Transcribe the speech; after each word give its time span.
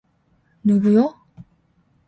누구요? 0.63 1.05